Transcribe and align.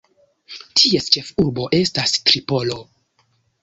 Ties 0.81 1.11
ĉefurbo 1.17 1.69
estas 1.83 2.19
Tripolo. 2.19 2.85